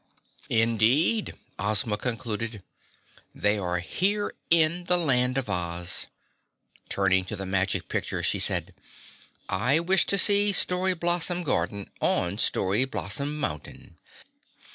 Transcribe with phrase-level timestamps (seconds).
[0.49, 2.63] "Instead," Ozma concluded,
[3.35, 6.07] "they are here in the Land of Oz."
[6.89, 8.73] Turning to the Magic Picture, she said,
[9.47, 13.99] "I wish to see Story Blossom Garden on Story Blossom Mountain."